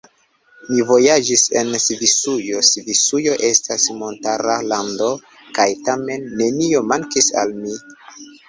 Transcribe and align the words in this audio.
Mi 0.69 0.85
vojaĝis 0.91 1.43
en 1.61 1.69
Svisujo; 1.83 2.63
Svisujo 2.71 3.37
estas 3.51 3.87
montara 3.99 4.57
lando, 4.73 5.11
kaj 5.59 5.69
tamen 5.91 6.29
nenio 6.43 6.85
mankis 6.95 7.33
al 7.45 7.57
mi. 7.63 7.81